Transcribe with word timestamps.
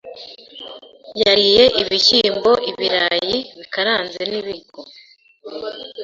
Yariye 1.21 1.63
ibishyimbo 1.81 2.51
ibirayi 2.69 3.35
bikaranze 3.59 4.21
n'ibigo 4.31 4.79